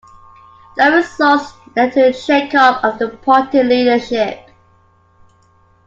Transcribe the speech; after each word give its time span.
The 0.77 0.91
results 0.93 1.53
led 1.75 1.93
to 1.93 2.07
a 2.07 2.11
shake 2.11 2.55
up 2.55 2.83
of 2.83 2.97
the 2.97 3.09
party 3.17 3.61
leadership. 3.61 4.49